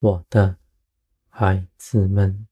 [0.00, 0.56] 我的
[1.28, 2.46] 孩子们，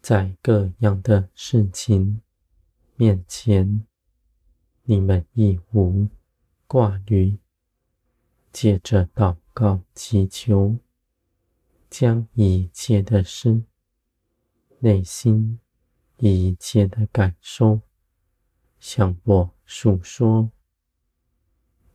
[0.00, 2.22] 在各样的事情
[2.94, 3.84] 面前，
[4.84, 6.06] 你们一无
[6.68, 7.40] 挂虑，
[8.52, 10.78] 借着祷告祈求，
[11.90, 13.64] 将一切的事、
[14.78, 15.58] 内心
[16.18, 17.80] 一切的感受
[18.78, 20.52] 向我诉说。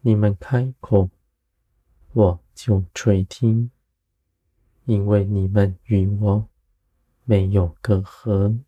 [0.02, 1.10] 你们开口，
[2.12, 3.72] 我就垂听，
[4.86, 6.48] 因为你们与我
[7.24, 8.60] 没有隔阂，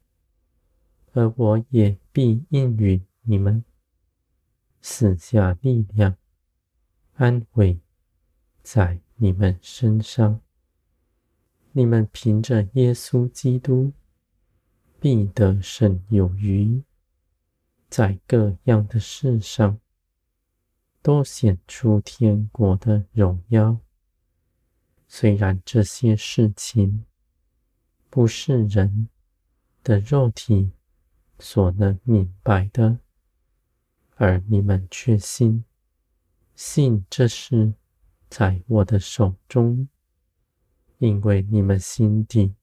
[1.14, 3.64] 而我也必应允你们。
[4.81, 6.16] 赐下力量、
[7.16, 7.80] 安慰
[8.62, 10.40] 在你们身上。
[11.72, 13.92] 你们凭着耶稣基督，
[15.00, 16.81] 必得胜有余，
[17.90, 19.80] 在各样的事上，
[21.02, 23.84] 都显出天国的荣耀。
[25.18, 27.06] 虽然这些事情
[28.10, 29.08] 不是人
[29.82, 30.72] 的肉体
[31.40, 33.00] 所能明白的。
[34.16, 35.64] 而你们却信，
[36.54, 37.76] 信这事
[38.30, 39.88] 在我的手中，
[40.98, 42.54] 因为你们心底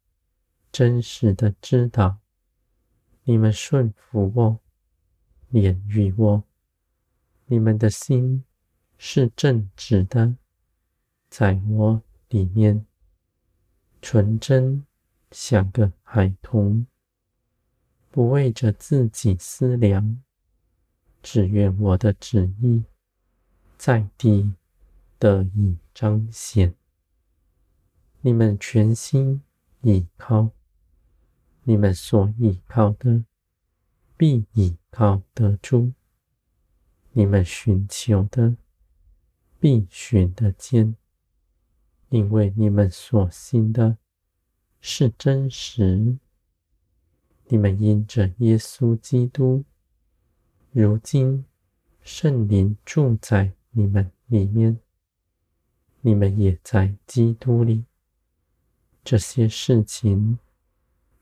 [0.70, 2.18] 真实的知道，
[3.24, 4.60] 你们顺服我，
[5.48, 6.44] 连于我，
[7.46, 8.44] 你们的心
[8.98, 10.36] 是正直的，
[11.30, 12.86] 在我里面
[14.00, 14.86] 纯真，
[15.30, 16.86] 像个孩童，
[18.10, 20.22] 不为着自己思量。
[21.22, 22.82] 只愿我的旨意
[23.76, 24.54] 在地
[25.20, 26.74] 得以彰显。
[28.22, 29.42] 你们全心
[29.82, 30.50] 倚靠，
[31.62, 33.24] 你们所倚靠的
[34.16, 35.92] 必倚靠得住；
[37.12, 38.56] 你们寻求的
[39.60, 40.96] 必寻得见，
[42.12, 43.96] 因为你们所信的
[44.82, 46.18] 是真实。
[47.46, 49.64] 你们因着耶稣基督。
[50.72, 51.46] 如今，
[52.02, 54.78] 圣灵住在你们里面，
[56.02, 57.86] 你们也在基督里。
[59.02, 60.38] 这些事情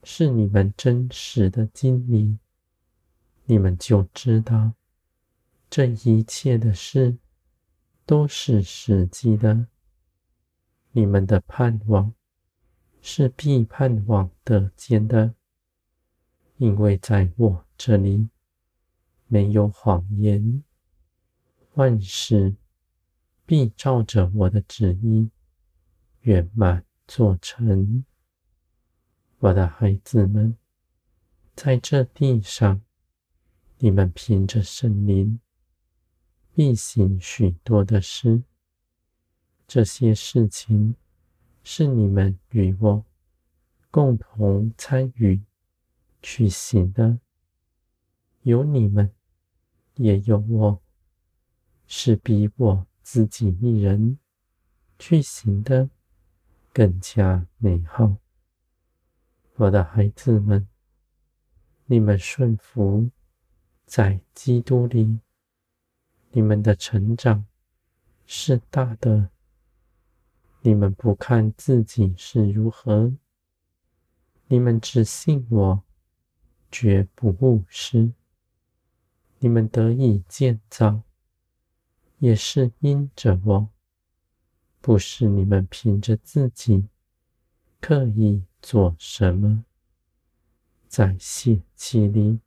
[0.03, 2.37] 是你们真实的经历，
[3.45, 4.73] 你们就知道
[5.69, 7.15] 这一切的事
[8.05, 9.67] 都是实际的。
[10.91, 12.13] 你们的盼望
[13.01, 15.33] 是必盼望得见的，
[16.57, 18.29] 因为在我这里。
[19.33, 20.61] 没有谎言，
[21.75, 22.53] 万事
[23.45, 25.29] 必照着我的旨意
[26.23, 28.03] 圆满做成。
[29.39, 30.57] 我的孩子们，
[31.55, 32.81] 在这地上，
[33.77, 35.39] 你们凭着圣灵
[36.53, 38.43] 必行许多的事。
[39.73, 40.97] 这些事情
[41.63, 43.05] 是你们与我
[43.89, 45.41] 共同参与
[46.21, 47.17] 去行的，
[48.41, 49.09] 有你们。
[49.95, 50.81] 也有我，
[51.87, 54.19] 是比我自己一人
[54.99, 55.89] 去行的
[56.73, 58.17] 更加美好。
[59.55, 60.67] 我的孩子们，
[61.85, 63.09] 你们顺服
[63.85, 65.19] 在基督里，
[66.31, 67.45] 你们的成长
[68.25, 69.29] 是大的。
[70.63, 73.11] 你们不看自己是如何，
[74.47, 75.83] 你们只信我，
[76.71, 78.11] 绝不误事。
[79.39, 81.01] 你们得以建造，
[82.19, 83.69] 也是因着我，
[84.81, 86.85] 不是你们凭着自己
[87.79, 89.65] 刻意做什么，
[90.87, 92.39] 在血气里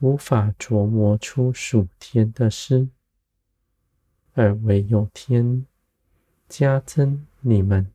[0.00, 2.88] 无法琢磨出属天的事，
[4.32, 5.66] 而唯有天
[6.54, 7.90] 加增你们，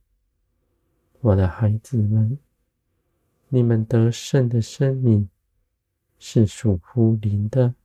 [1.21, 2.39] 我的孩子们，
[3.49, 5.29] 你们得胜的生命
[6.17, 7.75] 是属乎灵的。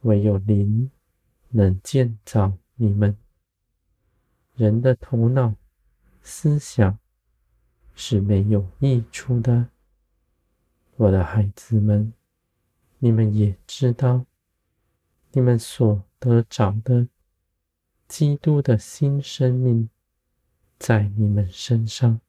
[0.00, 0.90] 唯有灵
[1.50, 3.16] 能建造你们。
[4.56, 5.54] 人的头脑
[6.22, 6.98] 思想
[7.94, 9.68] 是没有益处的。
[10.96, 12.12] 我的孩子们，
[12.98, 14.26] 你们也知道，
[15.30, 17.06] 你们所得着的
[18.12, 19.88] 基督的新生命，
[20.78, 22.20] 在你们身上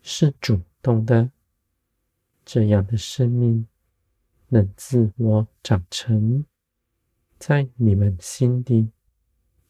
[0.00, 1.30] 是主动的。
[2.46, 3.68] 这样的生命
[4.48, 6.46] 能自我长成。
[7.38, 8.90] 在你们心底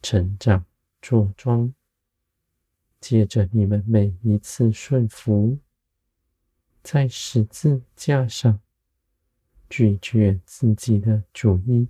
[0.01, 0.65] 成长
[1.01, 1.73] 茁壮，
[3.01, 5.59] 借着你们每一次顺服，
[6.81, 8.61] 在十字架上
[9.69, 11.89] 拒绝自己的主意，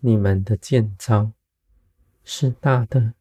[0.00, 1.32] 你们的建造
[2.22, 3.14] 是大的，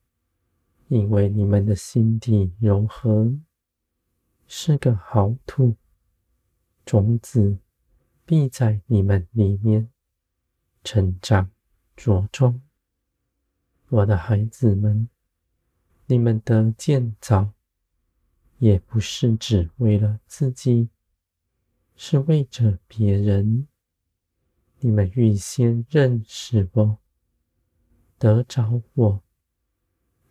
[0.89, 3.35] 因为你们的心地柔和，
[4.45, 5.75] 是个好土，
[6.85, 7.57] 种子
[8.25, 9.89] 必在你们里面
[10.83, 11.49] 成长
[11.95, 12.61] 茁壮。
[13.89, 15.09] 我的孩子们，
[16.05, 17.53] 你们的建造
[18.59, 20.89] 也不是只为了自己，
[21.95, 23.67] 是为着别人。
[24.79, 26.99] 你们预先认识我，
[28.19, 29.23] 得着我，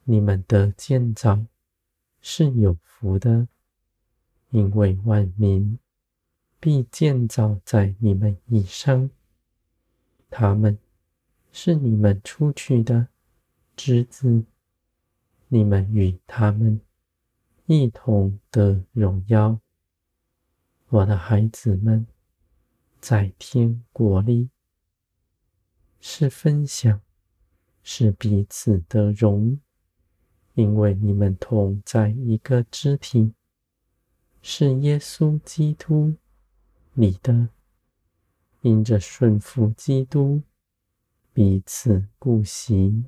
[0.04, 1.44] 你们的建造
[2.20, 3.48] 是有福的，
[4.50, 5.78] 因为万民
[6.60, 9.10] 必建造在你们以上。
[10.31, 10.78] 他们
[11.50, 13.08] 是你们出去的
[13.75, 14.44] 枝子，
[15.48, 16.81] 你们与他们
[17.66, 19.58] 一同的荣耀。
[20.88, 22.06] 我的孩子们。
[23.08, 24.50] 在天国里，
[26.00, 27.00] 是分享，
[27.85, 29.61] 是彼此的荣，
[30.55, 33.32] 因为你们同在一个肢体，
[34.43, 36.17] 是耶稣基督
[36.94, 37.50] 你的，
[38.62, 40.43] 因着顺服基督，
[41.32, 43.05] 彼此顾惜，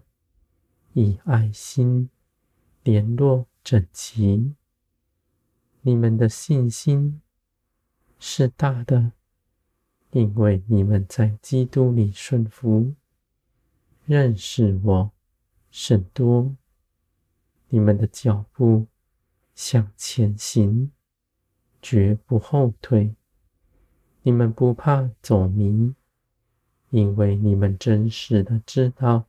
[0.93, 2.09] 以爱心
[2.85, 4.55] 联络整齐。
[5.81, 7.21] 你们的信心
[8.21, 9.18] 是大的。
[10.11, 12.95] 因为你们在基督里顺服，
[14.07, 15.13] 认识我
[15.71, 16.57] 甚多，
[17.69, 18.87] 你们的脚步
[19.55, 20.91] 向前行，
[21.83, 23.15] 绝不后退。
[24.23, 25.95] 你们不怕走迷，
[26.91, 29.27] 因为你们真实的知道，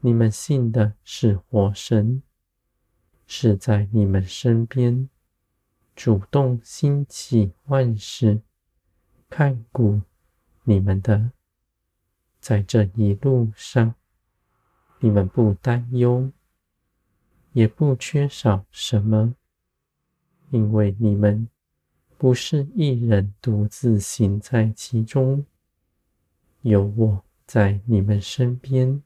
[0.00, 2.22] 你们信的是活神，
[3.26, 5.10] 是在你们身边
[5.96, 8.40] 主动兴起万事。
[9.36, 10.00] 看顾
[10.62, 11.32] 你们的，
[12.38, 13.96] 在这一路上，
[15.00, 16.30] 你们不担忧，
[17.52, 19.34] 也不缺少什么，
[20.50, 21.48] 因为你们
[22.16, 25.44] 不是一人独自行在其中，
[26.60, 29.02] 有我在你们身边，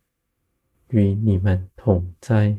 [0.88, 2.58] 与你们同在。